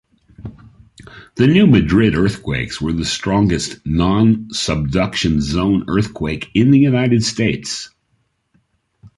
[1.35, 7.91] The New Madrid earthquakes were the strongest non-subduction zone earthquake in the United States.